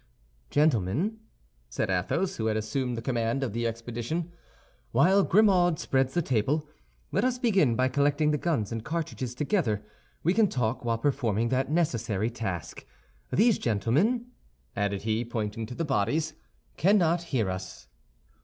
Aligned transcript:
"Gentlemen," 0.49 1.19
said 1.69 1.91
Athos, 1.91 2.37
who 2.37 2.47
had 2.47 2.57
assumed 2.57 2.97
the 2.97 3.03
command 3.03 3.43
of 3.43 3.53
the 3.53 3.67
expedition, 3.67 4.31
"while 4.91 5.21
Grimaud 5.23 5.77
spreads 5.77 6.15
the 6.15 6.23
table, 6.23 6.67
let 7.11 7.23
us 7.23 7.37
begin 7.37 7.75
by 7.75 7.87
collecting 7.87 8.31
the 8.31 8.39
guns 8.39 8.71
and 8.71 8.83
cartridges 8.83 9.35
together. 9.35 9.85
We 10.23 10.33
can 10.33 10.47
talk 10.47 10.83
while 10.83 10.97
performing 10.97 11.49
that 11.49 11.69
necessary 11.69 12.31
task. 12.31 12.83
These 13.31 13.59
gentlemen," 13.59 14.25
added 14.75 15.03
he, 15.03 15.23
pointing 15.23 15.67
to 15.67 15.75
the 15.75 15.85
bodies, 15.85 16.33
"cannot 16.77 17.21
hear 17.25 17.51
us." 17.51 17.87